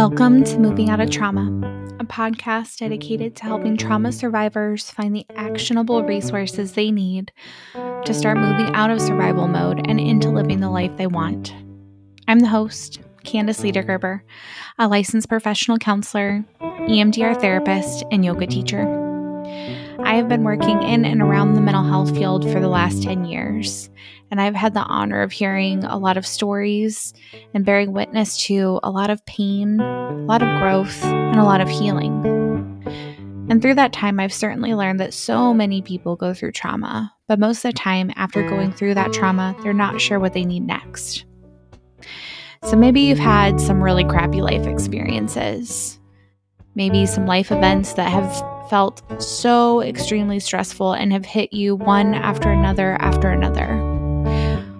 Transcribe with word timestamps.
Welcome 0.00 0.44
to 0.44 0.58
Moving 0.58 0.88
Out 0.88 1.00
of 1.00 1.10
Trauma, 1.10 1.42
a 2.00 2.06
podcast 2.06 2.78
dedicated 2.78 3.36
to 3.36 3.44
helping 3.44 3.76
trauma 3.76 4.12
survivors 4.12 4.90
find 4.90 5.14
the 5.14 5.26
actionable 5.36 6.02
resources 6.04 6.72
they 6.72 6.90
need 6.90 7.30
to 7.74 8.14
start 8.14 8.38
moving 8.38 8.74
out 8.74 8.88
of 8.88 8.98
survival 8.98 9.46
mode 9.46 9.86
and 9.86 10.00
into 10.00 10.30
living 10.30 10.60
the 10.60 10.70
life 10.70 10.96
they 10.96 11.06
want. 11.06 11.54
I'm 12.26 12.40
the 12.40 12.48
host, 12.48 13.00
Kandace 13.26 13.60
Liedergerber, 13.60 14.22
a 14.78 14.88
licensed 14.88 15.28
professional 15.28 15.76
counselor, 15.76 16.46
EMDR 16.62 17.38
therapist, 17.38 18.02
and 18.10 18.24
yoga 18.24 18.46
teacher. 18.46 19.09
I 20.00 20.14
have 20.14 20.28
been 20.28 20.44
working 20.44 20.82
in 20.82 21.04
and 21.04 21.22
around 21.22 21.54
the 21.54 21.60
mental 21.60 21.84
health 21.84 22.14
field 22.14 22.50
for 22.50 22.60
the 22.60 22.68
last 22.68 23.02
10 23.02 23.24
years, 23.24 23.90
and 24.30 24.40
I've 24.40 24.54
had 24.54 24.74
the 24.74 24.80
honor 24.80 25.22
of 25.22 25.32
hearing 25.32 25.84
a 25.84 25.98
lot 25.98 26.16
of 26.16 26.26
stories 26.26 27.14
and 27.54 27.64
bearing 27.64 27.92
witness 27.92 28.42
to 28.46 28.80
a 28.82 28.90
lot 28.90 29.10
of 29.10 29.24
pain, 29.26 29.80
a 29.80 30.12
lot 30.12 30.42
of 30.42 30.60
growth, 30.60 31.04
and 31.04 31.38
a 31.38 31.44
lot 31.44 31.60
of 31.60 31.68
healing. 31.68 32.26
And 33.50 33.60
through 33.60 33.74
that 33.74 33.92
time, 33.92 34.18
I've 34.18 34.32
certainly 34.32 34.74
learned 34.74 35.00
that 35.00 35.14
so 35.14 35.52
many 35.52 35.82
people 35.82 36.16
go 36.16 36.32
through 36.32 36.52
trauma, 36.52 37.12
but 37.28 37.38
most 37.38 37.64
of 37.64 37.72
the 37.72 37.78
time, 37.78 38.10
after 38.16 38.48
going 38.48 38.72
through 38.72 38.94
that 38.94 39.12
trauma, 39.12 39.54
they're 39.62 39.72
not 39.72 40.00
sure 40.00 40.18
what 40.18 40.32
they 40.32 40.44
need 40.44 40.66
next. 40.66 41.24
So 42.64 42.76
maybe 42.76 43.00
you've 43.00 43.18
had 43.18 43.60
some 43.60 43.82
really 43.82 44.04
crappy 44.04 44.42
life 44.42 44.66
experiences, 44.66 45.99
maybe 46.74 47.06
some 47.06 47.26
life 47.26 47.50
events 47.50 47.94
that 47.94 48.10
have 48.10 48.70
felt 48.70 49.02
so 49.20 49.82
extremely 49.82 50.38
stressful 50.38 50.92
and 50.92 51.12
have 51.12 51.24
hit 51.24 51.52
you 51.52 51.74
one 51.74 52.14
after 52.14 52.50
another 52.50 52.96
after 53.00 53.28
another. 53.28 53.66